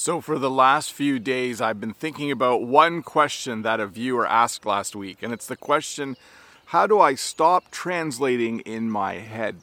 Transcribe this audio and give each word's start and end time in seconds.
So, 0.00 0.22
for 0.22 0.38
the 0.38 0.48
last 0.48 0.94
few 0.94 1.18
days, 1.18 1.60
I've 1.60 1.78
been 1.78 1.92
thinking 1.92 2.30
about 2.30 2.62
one 2.62 3.02
question 3.02 3.60
that 3.64 3.80
a 3.80 3.86
viewer 3.86 4.26
asked 4.26 4.64
last 4.64 4.96
week, 4.96 5.22
and 5.22 5.30
it's 5.30 5.44
the 5.44 5.58
question 5.58 6.16
How 6.64 6.86
do 6.86 6.98
I 6.98 7.14
stop 7.14 7.70
translating 7.70 8.60
in 8.60 8.90
my 8.90 9.16
head? 9.16 9.56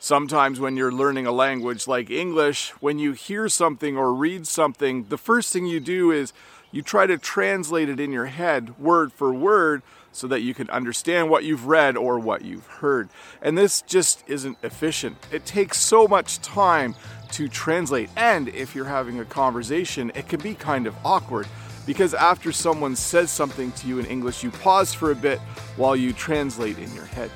Sometimes, 0.00 0.60
when 0.60 0.76
you're 0.76 0.92
learning 0.92 1.26
a 1.26 1.32
language 1.32 1.88
like 1.88 2.08
English, 2.08 2.70
when 2.80 3.00
you 3.00 3.12
hear 3.12 3.48
something 3.48 3.96
or 3.96 4.14
read 4.14 4.46
something, 4.46 5.06
the 5.08 5.18
first 5.18 5.52
thing 5.52 5.66
you 5.66 5.80
do 5.80 6.12
is 6.12 6.32
you 6.70 6.82
try 6.82 7.06
to 7.06 7.18
translate 7.18 7.88
it 7.88 7.98
in 7.98 8.12
your 8.12 8.26
head, 8.26 8.78
word 8.78 9.12
for 9.12 9.34
word, 9.34 9.82
so 10.12 10.28
that 10.28 10.40
you 10.40 10.54
can 10.54 10.70
understand 10.70 11.30
what 11.30 11.42
you've 11.42 11.66
read 11.66 11.96
or 11.96 12.16
what 12.18 12.42
you've 12.42 12.66
heard. 12.66 13.08
And 13.42 13.58
this 13.58 13.82
just 13.82 14.22
isn't 14.28 14.58
efficient. 14.62 15.16
It 15.32 15.44
takes 15.44 15.80
so 15.80 16.06
much 16.06 16.38
time 16.42 16.94
to 17.32 17.48
translate. 17.48 18.08
And 18.16 18.48
if 18.50 18.76
you're 18.76 18.84
having 18.84 19.18
a 19.18 19.24
conversation, 19.24 20.12
it 20.14 20.28
can 20.28 20.40
be 20.40 20.54
kind 20.54 20.86
of 20.86 20.94
awkward 21.04 21.48
because 21.86 22.14
after 22.14 22.52
someone 22.52 22.94
says 22.94 23.32
something 23.32 23.72
to 23.72 23.88
you 23.88 23.98
in 23.98 24.06
English, 24.06 24.44
you 24.44 24.50
pause 24.52 24.94
for 24.94 25.10
a 25.10 25.16
bit 25.16 25.40
while 25.76 25.96
you 25.96 26.12
translate 26.12 26.78
in 26.78 26.94
your 26.94 27.06
head. 27.06 27.30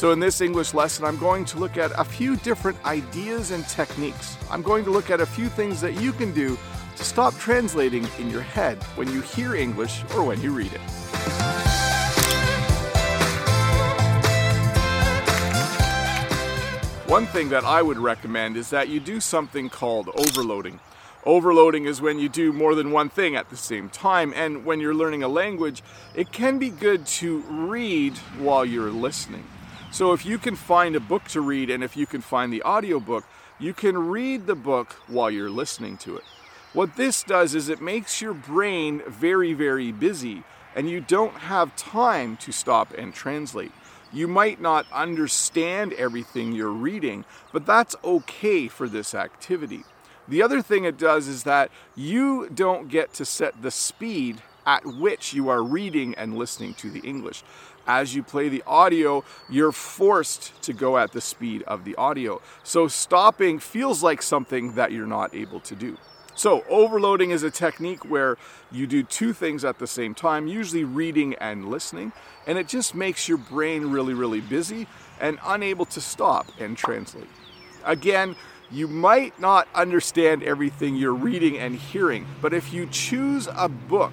So, 0.00 0.12
in 0.12 0.18
this 0.18 0.40
English 0.40 0.72
lesson, 0.72 1.04
I'm 1.04 1.18
going 1.18 1.44
to 1.44 1.58
look 1.58 1.76
at 1.76 1.92
a 1.94 2.04
few 2.04 2.36
different 2.36 2.82
ideas 2.86 3.50
and 3.50 3.68
techniques. 3.68 4.38
I'm 4.50 4.62
going 4.62 4.82
to 4.84 4.90
look 4.90 5.10
at 5.10 5.20
a 5.20 5.26
few 5.26 5.50
things 5.50 5.78
that 5.82 6.00
you 6.00 6.12
can 6.12 6.32
do 6.32 6.56
to 6.96 7.04
stop 7.04 7.36
translating 7.36 8.08
in 8.18 8.30
your 8.30 8.40
head 8.40 8.82
when 8.96 9.12
you 9.12 9.20
hear 9.20 9.54
English 9.54 10.02
or 10.14 10.24
when 10.24 10.40
you 10.40 10.52
read 10.52 10.72
it. 10.72 10.80
One 17.06 17.26
thing 17.26 17.50
that 17.50 17.64
I 17.64 17.82
would 17.82 17.98
recommend 17.98 18.56
is 18.56 18.70
that 18.70 18.88
you 18.88 19.00
do 19.00 19.20
something 19.20 19.68
called 19.68 20.08
overloading. 20.14 20.80
Overloading 21.26 21.84
is 21.84 22.00
when 22.00 22.18
you 22.18 22.30
do 22.30 22.54
more 22.54 22.74
than 22.74 22.90
one 22.90 23.10
thing 23.10 23.36
at 23.36 23.50
the 23.50 23.56
same 23.58 23.90
time, 23.90 24.32
and 24.34 24.64
when 24.64 24.80
you're 24.80 24.94
learning 24.94 25.24
a 25.24 25.28
language, 25.28 25.82
it 26.14 26.32
can 26.32 26.58
be 26.58 26.70
good 26.70 27.04
to 27.20 27.40
read 27.50 28.16
while 28.38 28.64
you're 28.64 28.90
listening. 28.90 29.44
So 29.92 30.12
if 30.12 30.24
you 30.24 30.38
can 30.38 30.54
find 30.54 30.94
a 30.94 31.00
book 31.00 31.24
to 31.28 31.40
read 31.40 31.68
and 31.68 31.82
if 31.82 31.96
you 31.96 32.06
can 32.06 32.20
find 32.20 32.52
the 32.52 32.62
audiobook, 32.62 33.24
you 33.58 33.74
can 33.74 34.08
read 34.08 34.46
the 34.46 34.54
book 34.54 34.92
while 35.08 35.30
you're 35.30 35.50
listening 35.50 35.96
to 35.98 36.16
it. 36.16 36.24
What 36.72 36.94
this 36.94 37.24
does 37.24 37.56
is 37.56 37.68
it 37.68 37.82
makes 37.82 38.22
your 38.22 38.32
brain 38.32 39.02
very, 39.08 39.52
very 39.52 39.90
busy, 39.90 40.44
and 40.76 40.88
you 40.88 41.00
don't 41.00 41.34
have 41.34 41.74
time 41.74 42.36
to 42.38 42.52
stop 42.52 42.94
and 42.96 43.12
translate. 43.12 43.72
You 44.12 44.28
might 44.28 44.60
not 44.60 44.86
understand 44.92 45.92
everything 45.94 46.52
you're 46.52 46.70
reading, 46.70 47.24
but 47.52 47.66
that's 47.66 47.96
okay 48.04 48.68
for 48.68 48.88
this 48.88 49.12
activity. 49.14 49.82
The 50.28 50.42
other 50.42 50.62
thing 50.62 50.84
it 50.84 50.96
does 50.96 51.26
is 51.26 51.42
that 51.42 51.72
you 51.96 52.48
don't 52.48 52.88
get 52.88 53.12
to 53.14 53.24
set 53.24 53.60
the 53.62 53.72
speed 53.72 54.40
at 54.64 54.86
which 54.86 55.32
you 55.32 55.48
are 55.48 55.62
reading 55.62 56.14
and 56.14 56.38
listening 56.38 56.74
to 56.74 56.90
the 56.90 57.00
English. 57.00 57.42
As 57.90 58.14
you 58.14 58.22
play 58.22 58.48
the 58.48 58.62
audio, 58.68 59.24
you're 59.48 59.72
forced 59.72 60.62
to 60.62 60.72
go 60.72 60.96
at 60.96 61.10
the 61.10 61.20
speed 61.20 61.64
of 61.64 61.84
the 61.84 61.96
audio. 61.96 62.40
So 62.62 62.86
stopping 62.86 63.58
feels 63.58 64.00
like 64.00 64.22
something 64.22 64.74
that 64.74 64.92
you're 64.92 65.08
not 65.08 65.34
able 65.34 65.58
to 65.58 65.74
do. 65.74 65.96
So, 66.36 66.64
overloading 66.68 67.32
is 67.32 67.42
a 67.42 67.50
technique 67.50 68.08
where 68.08 68.38
you 68.70 68.86
do 68.86 69.02
two 69.02 69.32
things 69.32 69.64
at 69.64 69.80
the 69.80 69.88
same 69.88 70.14
time, 70.14 70.46
usually 70.46 70.84
reading 70.84 71.34
and 71.34 71.68
listening, 71.68 72.12
and 72.46 72.56
it 72.56 72.68
just 72.68 72.94
makes 72.94 73.28
your 73.28 73.38
brain 73.38 73.90
really, 73.90 74.14
really 74.14 74.40
busy 74.40 74.86
and 75.20 75.40
unable 75.44 75.84
to 75.86 76.00
stop 76.00 76.46
and 76.60 76.78
translate. 76.78 77.28
Again, 77.84 78.36
you 78.70 78.86
might 78.86 79.38
not 79.40 79.66
understand 79.74 80.44
everything 80.44 80.94
you're 80.94 81.12
reading 81.12 81.58
and 81.58 81.74
hearing, 81.74 82.24
but 82.40 82.54
if 82.54 82.72
you 82.72 82.86
choose 82.86 83.48
a 83.52 83.68
book 83.68 84.12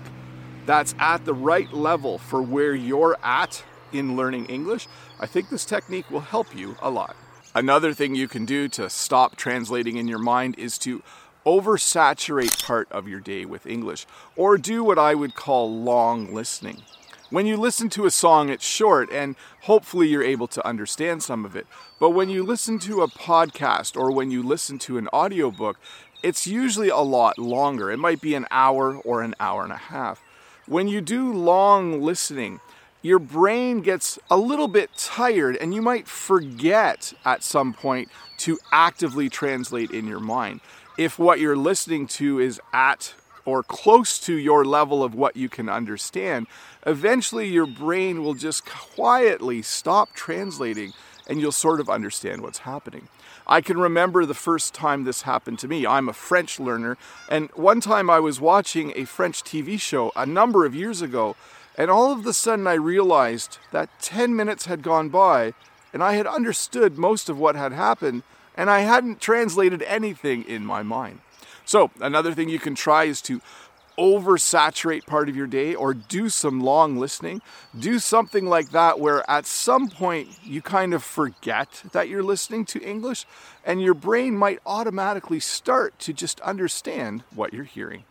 that's 0.68 0.94
at 1.00 1.26
the 1.26 1.34
right 1.34 1.72
level 1.74 2.20
for 2.20 2.42
where 2.42 2.76
you're 2.76 3.18
at 3.24 3.64
in 3.92 4.16
learning 4.16 4.46
English, 4.46 4.88
I 5.20 5.26
think 5.26 5.50
this 5.50 5.66
technique 5.66 6.12
will 6.12 6.20
help 6.20 6.56
you 6.56 6.76
a 6.82 6.92
lot. 6.92 7.16
Another 7.56 7.94
thing 7.94 8.14
you 8.14 8.28
can 8.28 8.46
do 8.46 8.68
to 8.70 8.90
stop 8.90 9.36
translating 9.36 9.98
in 9.98 10.08
your 10.08 10.20
mind 10.20 10.60
is 10.60 10.78
to 10.80 11.02
oversaturate 11.46 12.64
part 12.64 12.92
of 12.92 13.08
your 13.08 13.22
day 13.22 13.46
with 13.46 13.66
English, 13.66 14.06
or 14.36 14.58
do 14.58 14.84
what 14.84 15.00
I 15.00 15.16
would 15.16 15.34
call 15.34 15.74
long 15.74 16.34
listening. 16.34 16.84
When 17.30 17.46
you 17.46 17.58
listen 17.58 17.90
to 17.90 18.06
a 18.06 18.12
song, 18.12 18.50
it's 18.50 18.66
short 18.66 19.12
and 19.12 19.36
hopefully 19.62 20.08
you're 20.08 20.24
able 20.24 20.48
to 20.48 20.66
understand 20.68 21.24
some 21.24 21.46
of 21.46 21.56
it. 21.56 21.68
But 22.00 22.12
when 22.12 22.30
you 22.30 22.44
listen 22.44 22.80
to 22.80 23.02
a 23.02 23.08
podcast 23.08 23.98
or 23.98 24.12
when 24.12 24.32
you 24.32 24.44
listen 24.44 24.78
to 24.80 24.98
an 24.98 25.08
audiobook, 25.10 25.78
it's 26.24 26.48
usually 26.48 26.90
a 26.90 26.98
lot 26.98 27.38
longer. 27.38 27.92
It 27.92 27.98
might 27.98 28.22
be 28.22 28.36
an 28.36 28.48
hour 28.52 28.98
or 28.98 29.22
an 29.22 29.36
hour 29.40 29.64
and 29.64 29.74
a 29.74 29.78
half. 29.78 30.24
When 30.68 30.90
you 30.90 31.00
do 31.00 31.32
long 31.32 32.02
listening, 32.02 32.60
your 33.02 33.20
brain 33.20 33.80
gets 33.80 34.20
a 34.30 34.36
little 34.36 34.68
bit 34.68 34.90
tired 34.98 35.56
and 35.56 35.74
you 35.74 35.82
might 35.82 36.10
forget 36.10 37.14
at 37.24 37.42
some 37.42 37.74
point 37.74 38.10
to 38.40 38.60
actively 38.74 39.30
translate 39.30 39.92
in 39.92 40.08
your 40.08 40.20
mind. 40.20 40.60
If 40.98 41.18
what 41.18 41.40
you're 41.40 41.56
listening 41.56 42.06
to 42.08 42.40
is 42.40 42.60
at 42.74 43.14
or 43.46 43.64
close 43.64 44.20
to 44.20 44.34
your 44.34 44.66
level 44.66 45.06
of 45.06 45.16
what 45.16 45.38
you 45.38 45.48
can 45.48 45.70
understand, 45.70 46.48
eventually 46.86 47.48
your 47.48 47.66
brain 47.66 48.22
will 48.22 48.34
just 48.34 48.66
quietly 48.66 49.62
stop 49.62 50.14
translating 50.14 50.92
and 51.28 51.40
you'll 51.40 51.52
sort 51.52 51.80
of 51.80 51.90
understand 51.90 52.42
what's 52.42 52.60
happening. 52.60 53.08
I 53.46 53.62
can 53.62 53.78
remember 53.78 54.26
the 54.26 54.34
first 54.34 54.74
time 54.74 55.04
this 55.04 55.24
happened 55.24 55.60
to 55.60 55.68
me. 55.68 55.86
I'm 55.86 56.10
a 56.10 56.14
French 56.14 56.60
learner, 56.60 56.98
and 57.30 57.50
one 57.52 57.82
time 57.82 58.10
I 58.10 58.20
was 58.20 58.42
watching 58.42 58.94
a 58.96 59.06
French 59.06 59.44
TV 59.44 59.80
show 59.80 60.12
a 60.16 60.26
number 60.26 60.66
of 60.66 60.76
years 60.76 61.02
ago, 61.02 61.36
and 61.78 61.92
all 61.92 62.12
of 62.12 62.26
a 62.26 62.34
sudden 62.34 62.68
I 62.68 62.74
realized 62.74 63.60
that 63.72 63.90
10 64.02 64.36
minutes 64.36 64.66
had 64.66 64.82
gone 64.82 65.10
by 65.10 65.54
and 65.94 66.04
I 66.04 66.14
had 66.14 66.28
understood 66.28 66.98
most 66.98 67.30
of 67.30 67.40
what 67.40 67.56
had 67.56 67.72
happened, 67.72 68.24
and 68.56 68.70
I 68.70 68.82
hadn't 68.82 69.22
translated 69.22 69.82
anything 69.84 70.44
in 70.44 70.66
my 70.66 70.84
mind. 70.84 71.22
So, 71.66 71.92
another 72.00 72.34
thing 72.34 72.50
you 72.50 72.60
can 72.60 72.76
try 72.76 73.06
is 73.06 73.22
to 73.24 73.42
oversaturate 73.98 75.06
part 75.06 75.28
of 75.28 75.36
your 75.36 75.48
day 75.48 75.74
or 75.74 75.94
do 75.94 76.30
some 76.30 76.60
long 76.60 76.98
listening. 76.98 77.42
Do 77.78 78.00
something 78.00 78.46
like 78.46 78.70
that 78.72 79.00
where 79.00 79.30
at 79.30 79.46
some 79.46 79.90
point 79.90 80.30
you 80.44 80.62
kind 80.62 80.94
of 80.94 81.04
forget 81.04 81.84
that 81.92 82.08
you're 82.08 82.24
listening 82.24 82.66
to 82.66 82.82
English 82.82 83.26
and 83.66 83.82
your 83.82 83.94
brain 83.94 84.36
might 84.36 84.60
automatically 84.66 85.40
start 85.40 85.98
to 86.00 86.14
just 86.14 86.40
understand 86.42 87.24
what 87.34 87.54
you're 87.54 87.64
hearing. 87.64 88.04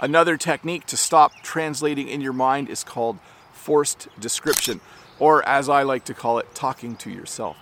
Another 0.00 0.36
technique 0.36 0.86
to 0.86 0.96
stop 0.96 1.32
translating 1.42 2.08
in 2.08 2.20
your 2.20 2.32
mind 2.32 2.68
is 2.68 2.84
called 2.84 3.18
forced 3.52 4.08
description, 4.20 4.80
or 5.18 5.46
as 5.48 5.68
I 5.68 5.82
like 5.82 6.04
to 6.06 6.14
call 6.14 6.38
it, 6.38 6.54
talking 6.54 6.96
to 6.96 7.10
yourself. 7.10 7.56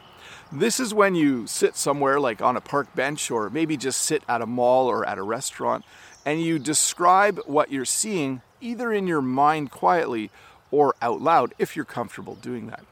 This 0.50 0.80
is 0.80 0.92
when 0.92 1.14
you 1.14 1.46
sit 1.46 1.76
somewhere 1.76 2.20
like 2.20 2.42
on 2.42 2.56
a 2.56 2.60
park 2.60 2.94
bench 2.94 3.30
or 3.30 3.48
maybe 3.48 3.76
just 3.78 4.02
sit 4.02 4.22
at 4.28 4.42
a 4.42 4.46
mall 4.46 4.86
or 4.86 5.06
at 5.06 5.16
a 5.16 5.22
restaurant 5.22 5.84
and 6.24 6.40
you 6.40 6.58
describe 6.58 7.40
what 7.46 7.70
you're 7.70 7.84
seeing 7.84 8.42
either 8.60 8.92
in 8.92 9.06
your 9.06 9.22
mind 9.22 9.70
quietly 9.70 10.30
or 10.70 10.94
out 11.02 11.20
loud 11.20 11.54
if 11.58 11.76
you're 11.76 11.84
comfortable 11.84 12.36
doing 12.36 12.68
that. 12.68 12.84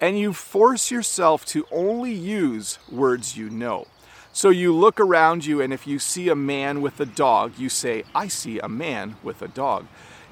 And 0.00 0.18
you 0.18 0.32
force 0.32 0.90
yourself 0.90 1.44
to 1.46 1.66
only 1.70 2.12
use 2.12 2.78
words 2.90 3.36
you 3.36 3.50
know. 3.50 3.86
So 4.32 4.48
you 4.48 4.74
look 4.74 5.00
around 5.00 5.44
you, 5.44 5.60
and 5.60 5.72
if 5.72 5.86
you 5.86 5.98
see 5.98 6.28
a 6.28 6.36
man 6.36 6.80
with 6.82 7.00
a 7.00 7.06
dog, 7.06 7.58
you 7.58 7.68
say, 7.68 8.04
I 8.14 8.28
see 8.28 8.60
a 8.60 8.68
man 8.68 9.16
with 9.22 9.42
a 9.42 9.48
dog. 9.48 9.86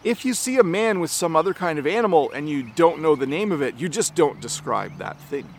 If 0.05 0.25
you 0.25 0.35
see 0.35 0.57
a 0.59 0.65
man 0.65 1.01
with 1.01 1.11
some 1.11 1.35
other 1.35 1.53
kind 1.53 1.79
of 1.79 1.87
animal 1.87 2.31
and 2.31 2.49
you 2.49 2.63
don't 2.63 3.03
know 3.03 3.17
the 3.17 3.27
name 3.27 3.51
of 3.51 3.61
it, 3.61 3.75
you 3.77 3.89
just 3.89 4.15
don't 4.15 4.41
describe 4.41 4.99
that 4.99 5.21
thing. 5.23 5.53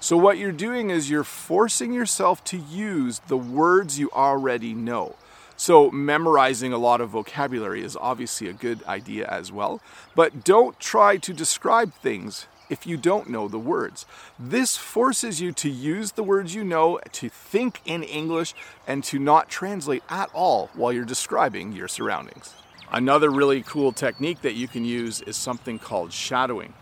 So, 0.00 0.16
what 0.16 0.36
you're 0.36 0.52
doing 0.52 0.90
is 0.90 1.08
you're 1.08 1.24
forcing 1.24 1.92
yourself 1.92 2.44
to 2.44 2.58
use 2.58 3.20
the 3.28 3.36
words 3.36 3.98
you 3.98 4.10
already 4.10 4.74
know. 4.74 5.14
So, 5.58 5.90
memorizing 5.90 6.74
a 6.74 6.78
lot 6.78 7.00
of 7.00 7.10
vocabulary 7.10 7.82
is 7.82 7.96
obviously 7.96 8.46
a 8.48 8.52
good 8.52 8.84
idea 8.84 9.26
as 9.26 9.50
well, 9.50 9.80
but 10.14 10.44
don't 10.44 10.78
try 10.78 11.16
to 11.16 11.32
describe 11.32 11.94
things 11.94 12.46
if 12.68 12.86
you 12.86 12.98
don't 12.98 13.30
know 13.30 13.48
the 13.48 13.58
words. 13.58 14.04
This 14.38 14.76
forces 14.76 15.40
you 15.40 15.52
to 15.52 15.70
use 15.70 16.12
the 16.12 16.22
words 16.22 16.54
you 16.54 16.62
know, 16.62 17.00
to 17.12 17.30
think 17.30 17.80
in 17.86 18.02
English, 18.02 18.54
and 18.86 19.02
to 19.04 19.18
not 19.18 19.48
translate 19.48 20.02
at 20.10 20.28
all 20.34 20.68
while 20.74 20.92
you're 20.92 21.06
describing 21.06 21.72
your 21.72 21.88
surroundings. 21.88 22.54
Another 22.92 23.30
really 23.30 23.62
cool 23.62 23.92
technique 23.92 24.42
that 24.42 24.54
you 24.54 24.68
can 24.68 24.84
use 24.84 25.22
is 25.22 25.36
something 25.36 25.78
called 25.78 26.12
shadowing. 26.12 26.74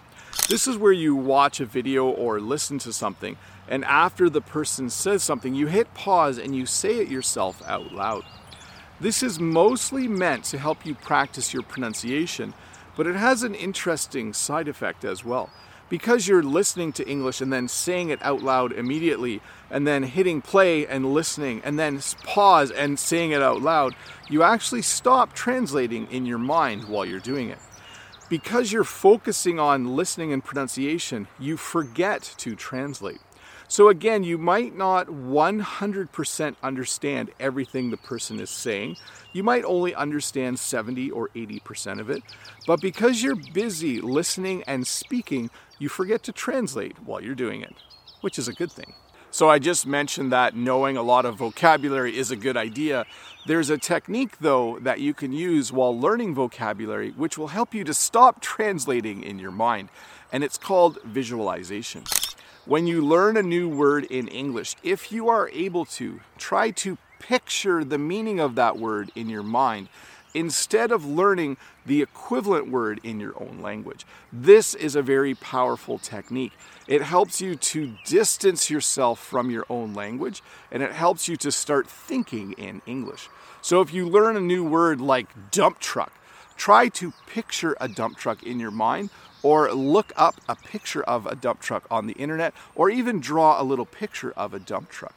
This 0.49 0.67
is 0.67 0.77
where 0.77 0.93
you 0.93 1.15
watch 1.15 1.61
a 1.61 1.65
video 1.65 2.07
or 2.07 2.41
listen 2.41 2.81
to 2.81 2.93
something, 2.93 3.37
and 3.69 3.85
after 3.85 4.29
the 4.29 4.41
person 4.41 4.91
says 4.91 5.23
something, 5.23 5.55
you 5.55 5.69
hit 5.69 5.95
pause 5.95 6.39
and 6.39 6.57
you 6.57 6.67
say 6.67 6.99
it 6.99 7.09
yourself 7.09 7.63
out 7.67 7.93
loud. 7.93 8.25
This 9.01 9.23
is 9.23 9.41
mostly 9.41 10.07
meant 10.09 10.45
to 10.45 10.59
help 10.59 10.87
you 10.87 10.95
practice 10.95 11.53
your 11.53 11.63
pronunciation, 11.65 12.55
but 12.97 13.07
it 13.07 13.17
has 13.17 13.43
an 13.43 13.55
interesting 13.55 14.33
side 14.33 14.69
effect 14.69 15.05
as 15.05 15.25
well. 15.25 15.51
because 15.89 16.27
you're 16.27 16.43
listening 16.43 16.93
to 16.93 17.09
English 17.09 17.41
and 17.41 17.53
then 17.53 17.69
saying 17.69 18.11
it 18.11 18.21
out 18.23 18.43
loud 18.43 18.73
immediately, 18.73 19.41
and 19.71 19.87
then 19.87 20.03
hitting 20.03 20.41
play 20.41 20.87
and 20.87 21.13
listening, 21.13 21.61
and 21.65 21.79
then 21.79 22.01
pause 22.25 22.71
and 22.71 22.99
saying 22.99 23.31
it 23.33 23.43
out 23.43 23.61
loud, 23.63 23.95
you 24.29 24.43
actually 24.43 24.83
stop 24.83 25.33
translating 25.35 26.07
in 26.11 26.27
your 26.27 26.39
mind 26.39 26.89
while 26.89 27.05
you're 27.05 27.21
doing 27.21 27.49
it. 27.49 27.59
Because 28.29 28.73
you're 28.73 28.85
focusing 28.85 29.59
on 29.61 29.97
listening 29.97 30.33
and 30.33 30.43
pronunciation, 30.43 31.29
you 31.39 31.57
forget 31.57 32.23
to 32.39 32.57
translate. 32.57 33.21
So, 33.69 33.89
again, 33.89 34.25
you 34.25 34.39
might 34.39 34.77
not 34.77 35.09
100% 35.09 36.57
understand 36.63 37.31
everything 37.41 37.91
the 37.91 37.97
person 37.97 38.41
is 38.41 38.51
saying. 38.51 38.97
You 39.33 39.43
might 39.43 39.65
only 39.65 39.95
understand 39.95 40.59
70 40.59 41.11
or 41.11 41.29
80% 41.31 42.01
of 42.01 42.11
it. 42.11 42.23
But 42.67 42.81
because 42.81 43.23
you're 43.23 43.37
busy 43.37 44.01
listening 44.01 44.63
and 44.67 44.87
speaking, 44.87 45.51
you 45.79 45.89
forget 45.89 46.23
to 46.25 46.33
translate 46.33 47.03
while 47.05 47.23
you're 47.23 47.35
doing 47.35 47.63
it, 47.63 47.75
which 48.21 48.39
is 48.39 48.49
a 48.49 48.53
good 48.53 48.71
thing. 48.71 48.95
So, 49.35 49.51
I 49.51 49.59
just 49.59 49.85
mentioned 49.85 50.31
that 50.31 50.55
knowing 50.55 50.97
a 50.97 51.03
lot 51.03 51.25
of 51.25 51.35
vocabulary 51.35 52.17
is 52.17 52.31
a 52.31 52.37
good 52.37 52.57
idea. 52.57 53.05
There's 53.47 53.69
a 53.69 53.77
technique, 53.77 54.39
though, 54.39 54.79
that 54.79 55.01
you 55.01 55.13
can 55.13 55.33
use 55.33 55.73
while 55.73 55.99
learning 55.99 56.37
vocabulary, 56.37 57.11
which 57.11 57.37
will 57.37 57.49
help 57.49 57.75
you 57.75 57.83
to 57.83 57.93
stop 57.93 58.41
translating 58.41 59.25
in 59.25 59.41
your 59.41 59.51
mind, 59.51 59.89
and 60.31 60.45
it's 60.45 60.57
called 60.57 61.03
visualization. 61.03 62.05
When 62.65 62.87
you 62.87 63.05
learn 63.05 63.37
a 63.37 63.43
new 63.43 63.69
word 63.69 64.05
in 64.05 64.29
English, 64.29 64.77
if 64.85 65.11
you 65.11 65.29
are 65.29 65.49
able 65.49 65.85
to, 65.87 66.21
try 66.39 66.71
to 66.71 66.97
picture 67.19 67.83
the 67.83 67.99
meaning 67.99 68.39
of 68.39 68.55
that 68.55 68.79
word 68.79 69.11
in 69.17 69.29
your 69.29 69.43
mind 69.43 69.89
instead 70.35 70.91
of 70.91 71.07
learning 71.07 71.57
the 71.87 72.03
equivalent 72.03 72.71
word 72.71 73.01
in 73.03 73.21
your 73.21 73.41
own 73.41 73.61
language. 73.63 74.05
This 74.33 74.75
is 74.75 74.97
a 74.97 75.03
very 75.03 75.35
powerful 75.35 75.99
technique. 75.99 76.53
It 76.87 77.03
helps 77.03 77.41
you 77.41 77.55
to 77.57 77.95
distance 78.05 78.69
yourself 78.69 79.19
from 79.19 79.51
your 79.51 79.65
own 79.71 79.95
language 79.95 80.43
and 80.71 80.83
it 80.83 80.93
helps 80.93 81.29
you 81.29 81.37
to 81.39 81.53
start 81.53 81.87
thinking 81.87 82.53
in 82.53 82.83
English. 82.87 83.29
So 83.63 83.81
if 83.81 83.95
you 83.95 84.07
learn 84.07 84.37
a 84.37 84.41
new 84.41 84.65
word 84.65 85.01
like 85.01 85.29
dump 85.51 85.79
truck, 85.79 86.13
try 86.57 86.89
to 86.89 87.13
picture 87.27 87.77
a 87.81 87.89
dump 87.89 88.19
truck 88.19 88.43
in 88.43 88.61
your 88.61 88.71
mind 88.71 89.11
or 89.45 89.71
look 89.73 90.11
up 90.17 90.41
a 90.49 90.57
picture 90.57 91.03
of 91.03 91.27
a 91.27 91.37
dump 91.37 91.61
truck 91.61 91.87
on 91.91 92.07
the 92.07 92.15
internet, 92.15 92.55
or 92.75 92.89
even 92.89 93.21
draw 93.21 93.61
a 93.61 93.63
little 93.63 93.85
picture 93.85 94.33
of 94.33 94.55
a 94.55 94.59
dump 94.59 94.89
truck. 94.89 95.15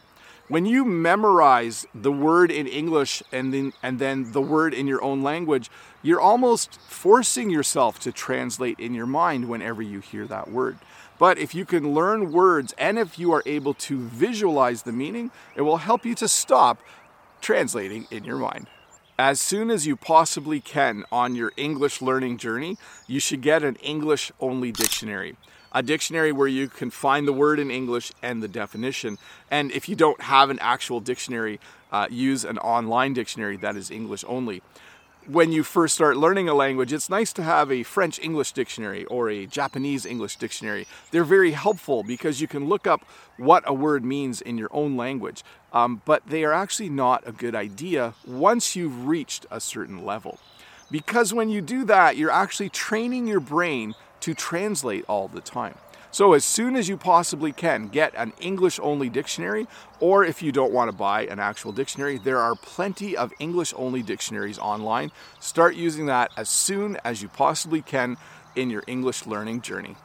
When 0.50 0.66
you 0.66 0.86
memorize 0.86 1.86
the 1.94 2.12
word 2.12 2.52
in 2.52 2.68
English 2.68 3.22
and 3.34 3.54
then, 3.54 3.74
and 3.84 4.00
then 4.00 4.32
the 4.32 4.42
word 4.42 4.74
in 4.74 4.88
your 4.88 5.04
own 5.04 5.22
language, 5.22 5.70
you're 6.02 6.22
almost 6.22 6.80
forcing 6.80 7.50
yourself 7.50 8.00
to 8.00 8.14
translate 8.14 8.80
in 8.80 8.94
your 8.94 9.08
mind 9.08 9.50
whenever 9.50 9.82
you 9.82 10.00
hear 10.00 10.26
that 10.28 10.50
word. 10.50 10.78
But 11.20 11.38
if 11.38 11.54
you 11.54 11.66
can 11.66 11.94
learn 11.94 12.32
words 12.32 12.74
and 12.78 12.98
if 12.98 13.20
you 13.20 13.34
are 13.34 13.44
able 13.46 13.74
to 13.74 14.00
visualize 14.00 14.84
the 14.84 14.94
meaning, 14.94 15.32
it 15.54 15.64
will 15.64 15.78
help 15.78 16.06
you 16.06 16.16
to 16.16 16.30
stop 16.30 16.80
translating 17.42 18.08
in 18.10 18.24
your 18.24 18.38
mind. 18.38 18.68
As 19.20 19.42
soon 19.42 19.70
as 19.70 19.86
you 19.86 19.98
possibly 19.98 20.62
can 20.62 21.04
on 21.12 21.36
your 21.36 21.52
English 21.58 22.02
learning 22.02 22.38
journey, 22.38 22.78
you 23.06 23.20
should 23.20 23.42
get 23.42 23.64
an 23.64 23.76
English 23.78 24.32
only 24.40 24.72
dictionary. 24.72 25.36
A 25.74 25.84
dictionary 25.84 26.32
where 26.32 26.48
you 26.48 26.68
can 26.68 26.90
find 26.90 27.28
the 27.28 27.34
word 27.34 27.60
in 27.60 27.70
English 27.70 28.12
and 28.22 28.42
the 28.42 28.48
definition. 28.48 29.18
And 29.52 29.72
if 29.72 29.88
you 29.90 29.96
don't 29.96 30.22
have 30.22 30.50
an 30.50 30.60
actual 30.60 31.00
dictionary, 31.00 31.60
uh, 31.92 32.08
use 32.10 32.44
an 32.46 32.58
online 32.60 33.14
dictionary 33.14 33.58
that 33.58 33.76
is 33.76 33.92
English 33.92 34.24
only 34.28 34.62
when 35.28 35.52
you 35.52 35.62
first 35.62 35.96
start 35.96 36.16
learning 36.16 36.48
a 36.48 36.54
language, 36.54 36.94
it's 36.94 37.10
nice 37.10 37.34
to 37.34 37.44
have 37.44 37.70
a 37.72 37.84
French 37.84 38.18
English 38.20 38.54
dictionary 38.54 39.04
or 39.06 39.30
a 39.30 39.46
Japanese 39.46 40.06
English 40.06 40.38
dictionary. 40.38 40.88
They're 41.12 41.26
very 41.26 41.52
helpful 41.52 42.04
because 42.04 42.40
you 42.40 42.48
can 42.48 42.70
look 42.70 42.88
up 42.88 43.02
what 43.36 43.64
a 43.66 43.74
word 43.74 44.06
means 44.06 44.42
in 44.42 44.58
your 44.58 44.70
own 44.72 44.96
language, 44.96 45.44
um, 45.74 46.02
but 46.06 46.26
they 46.28 46.46
are 46.46 46.54
actually 46.54 46.90
not 46.90 47.28
a 47.28 47.34
good 47.34 47.56
idea 47.56 48.14
once 48.26 48.76
you've 48.76 49.06
reached 49.06 49.46
a 49.52 49.60
certain 49.60 50.06
level. 50.06 50.40
Because 50.90 51.34
when 51.34 51.50
you 51.50 51.62
do 51.62 51.84
that, 51.86 52.16
you're 52.16 52.32
actually 52.32 52.70
training 52.70 53.28
your 53.28 53.42
brain 53.42 53.94
to 54.22 54.34
translate 54.34 55.06
all 55.08 55.28
the 55.28 55.42
time. 55.42 55.76
So, 56.10 56.34
as 56.34 56.46
soon 56.46 56.76
as 56.76 56.88
you 56.88 56.98
possibly 56.98 57.52
can, 57.52 57.90
get 57.90 58.14
an 58.16 58.34
English 58.40 58.80
only 58.82 59.10
dictionary, 59.10 59.68
or 60.00 60.24
if 60.24 60.42
you 60.42 60.52
don't 60.52 60.72
want 60.72 60.90
to 60.90 60.96
buy 60.96 61.26
an 61.26 61.40
actual 61.40 61.72
dictionary, 61.72 62.18
there 62.18 62.40
are 62.40 62.56
plenty 62.56 63.16
of 63.16 63.34
English 63.40 63.74
only 63.76 64.02
dictionaries 64.02 64.58
online. 64.58 65.12
Start 65.40 65.76
using 65.76 66.06
that 66.06 66.32
as 66.38 66.50
soon 66.50 66.98
as 67.04 67.22
you 67.22 67.28
possibly 67.28 67.82
can 67.82 68.18
in 68.56 68.70
your 68.70 68.84
English 68.88 69.28
learning 69.28 69.62
journey. 69.62 69.96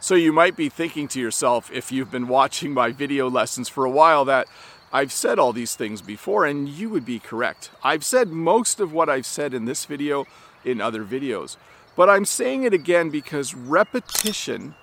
So, 0.00 0.14
you 0.14 0.32
might 0.32 0.56
be 0.56 0.68
thinking 0.68 1.06
to 1.08 1.20
yourself, 1.20 1.70
if 1.70 1.92
you've 1.92 2.10
been 2.10 2.28
watching 2.28 2.72
my 2.72 2.90
video 2.90 3.28
lessons 3.28 3.68
for 3.68 3.84
a 3.84 3.90
while, 3.90 4.24
that 4.24 4.48
I've 4.92 5.12
said 5.12 5.38
all 5.38 5.52
these 5.52 5.76
things 5.76 6.02
before, 6.02 6.44
and 6.44 6.68
you 6.68 6.90
would 6.90 7.04
be 7.04 7.18
correct. 7.18 7.70
I've 7.82 8.04
said 8.04 8.28
most 8.28 8.80
of 8.80 8.92
what 8.92 9.08
I've 9.08 9.26
said 9.26 9.54
in 9.54 9.66
this 9.66 9.84
video 9.84 10.26
in 10.64 10.80
other 10.80 11.04
videos. 11.04 11.56
But 11.96 12.08
I'm 12.08 12.24
saying 12.24 12.64
it 12.64 12.72
again 12.72 13.10
because 13.10 13.54
repetition 13.54 14.74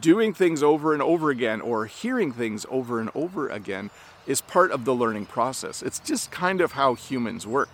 doing 0.00 0.32
things 0.34 0.62
over 0.62 0.92
and 0.92 1.02
over 1.02 1.30
again 1.30 1.60
or 1.60 1.86
hearing 1.86 2.32
things 2.32 2.66
over 2.70 3.00
and 3.00 3.10
over 3.14 3.48
again 3.48 3.90
is 4.26 4.40
part 4.40 4.70
of 4.70 4.84
the 4.84 4.94
learning 4.94 5.26
process. 5.26 5.82
It's 5.82 5.98
just 6.00 6.30
kind 6.30 6.60
of 6.60 6.72
how 6.72 6.94
humans 6.94 7.46
work. 7.46 7.68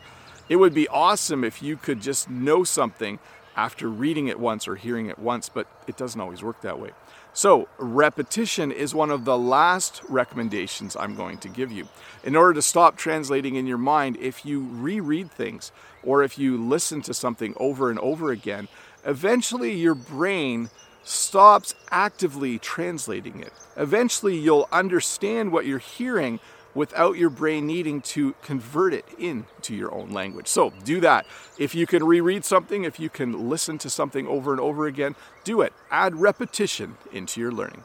It 0.48 0.56
would 0.56 0.74
be 0.74 0.88
awesome 0.88 1.44
if 1.44 1.62
you 1.62 1.76
could 1.76 2.00
just 2.00 2.28
know 2.28 2.64
something 2.64 3.20
after 3.56 3.88
reading 3.88 4.28
it 4.28 4.38
once 4.38 4.68
or 4.68 4.76
hearing 4.76 5.06
it 5.06 5.18
once, 5.18 5.48
but 5.48 5.66
it 5.86 5.96
doesn't 5.96 6.20
always 6.20 6.42
work 6.42 6.60
that 6.62 6.78
way. 6.78 6.90
So, 7.32 7.68
repetition 7.78 8.72
is 8.72 8.94
one 8.94 9.10
of 9.10 9.24
the 9.24 9.38
last 9.38 10.02
recommendations 10.08 10.96
I'm 10.96 11.14
going 11.14 11.38
to 11.38 11.48
give 11.48 11.70
you. 11.70 11.86
In 12.24 12.34
order 12.34 12.54
to 12.54 12.62
stop 12.62 12.96
translating 12.96 13.54
in 13.54 13.66
your 13.66 13.78
mind, 13.78 14.16
if 14.16 14.44
you 14.44 14.66
reread 14.70 15.30
things 15.30 15.70
or 16.02 16.24
if 16.24 16.38
you 16.38 16.56
listen 16.56 17.02
to 17.02 17.14
something 17.14 17.54
over 17.58 17.88
and 17.88 18.00
over 18.00 18.32
again, 18.32 18.66
eventually 19.04 19.72
your 19.72 19.94
brain 19.94 20.70
stops 21.04 21.74
actively 21.90 22.58
translating 22.58 23.40
it. 23.40 23.52
Eventually, 23.76 24.36
you'll 24.36 24.68
understand 24.72 25.52
what 25.52 25.66
you're 25.66 25.78
hearing 25.78 26.40
without 26.74 27.16
your 27.16 27.30
brain 27.30 27.66
needing 27.66 28.00
to 28.00 28.34
convert 28.42 28.94
it 28.94 29.04
into 29.18 29.74
your 29.74 29.92
own 29.92 30.10
language. 30.10 30.48
So, 30.48 30.72
do 30.84 31.00
that. 31.00 31.26
If 31.58 31.74
you 31.74 31.86
can 31.86 32.04
reread 32.04 32.44
something, 32.44 32.84
if 32.84 33.00
you 33.00 33.08
can 33.10 33.48
listen 33.48 33.78
to 33.78 33.90
something 33.90 34.26
over 34.26 34.52
and 34.52 34.60
over 34.60 34.86
again, 34.86 35.16
do 35.44 35.60
it. 35.60 35.72
Add 35.90 36.16
repetition 36.16 36.96
into 37.12 37.40
your 37.40 37.52
learning. 37.52 37.84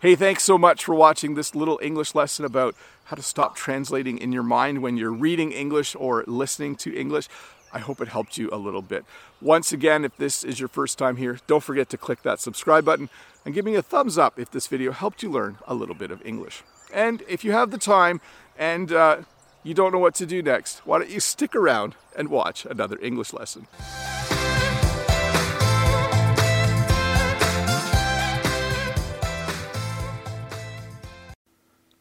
Hey, 0.00 0.14
thanks 0.14 0.44
so 0.44 0.58
much 0.58 0.84
for 0.84 0.94
watching 0.94 1.34
this 1.34 1.54
little 1.54 1.80
English 1.82 2.14
lesson 2.14 2.44
about 2.44 2.74
how 3.04 3.16
to 3.16 3.22
stop 3.22 3.56
translating 3.56 4.18
in 4.18 4.30
your 4.30 4.42
mind 4.42 4.82
when 4.82 4.96
you're 4.98 5.10
reading 5.10 5.52
English 5.52 5.96
or 5.98 6.22
listening 6.26 6.76
to 6.76 6.94
English. 6.94 7.28
I 7.72 7.78
hope 7.78 8.00
it 8.00 8.08
helped 8.08 8.36
you 8.36 8.50
a 8.52 8.58
little 8.58 8.82
bit. 8.82 9.04
Once 9.40 9.72
again, 9.72 10.04
if 10.04 10.16
this 10.16 10.44
is 10.44 10.60
your 10.60 10.68
first 10.68 10.98
time 10.98 11.16
here, 11.16 11.38
don't 11.46 11.62
forget 11.62 11.88
to 11.90 11.96
click 11.96 12.22
that 12.22 12.40
subscribe 12.40 12.84
button 12.84 13.08
and 13.44 13.54
give 13.54 13.64
me 13.64 13.74
a 13.74 13.82
thumbs 13.82 14.18
up 14.18 14.38
if 14.38 14.50
this 14.50 14.66
video 14.66 14.92
helped 14.92 15.22
you 15.22 15.30
learn 15.30 15.58
a 15.66 15.74
little 15.74 15.94
bit 15.94 16.10
of 16.10 16.24
English. 16.26 16.62
And 16.92 17.22
if 17.28 17.44
you 17.44 17.52
have 17.52 17.70
the 17.70 17.78
time 17.78 18.20
and 18.58 18.92
uh, 18.92 19.18
you 19.62 19.74
don't 19.74 19.92
know 19.92 19.98
what 19.98 20.14
to 20.16 20.26
do 20.26 20.42
next, 20.42 20.86
why 20.86 20.98
don't 20.98 21.10
you 21.10 21.20
stick 21.20 21.54
around 21.54 21.94
and 22.16 22.28
watch 22.28 22.64
another 22.64 22.98
English 23.02 23.32
lesson. 23.32 23.66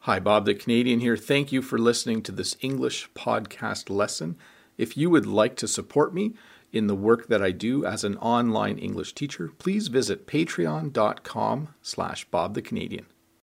Hi, 0.05 0.19
Bob 0.19 0.45
the 0.45 0.53
Canadian 0.53 0.99
here. 0.99 1.17
Thank 1.17 1.51
you 1.51 1.63
for 1.63 1.79
listening 1.79 2.21
to 2.21 2.31
this 2.31 2.55
English 2.61 3.09
podcast 3.15 3.89
lesson. 3.89 4.37
If 4.77 4.95
you 4.95 5.09
would 5.09 5.25
like 5.25 5.55
to 5.55 5.67
support 5.67 6.13
me 6.13 6.35
in 6.71 6.85
the 6.85 6.93
work 6.93 7.27
that 7.27 7.41
I 7.41 7.49
do 7.49 7.83
as 7.85 8.03
an 8.03 8.15
online 8.17 8.77
English 8.77 9.15
teacher, 9.15 9.51
please 9.57 9.87
visit 9.87 10.27
patreon.com 10.27 11.69
slash 11.81 12.25
Bob 12.25 12.53
the 12.53 12.61
Canadian. 12.61 13.07